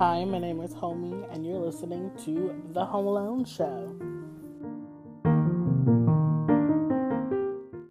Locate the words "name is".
0.38-0.72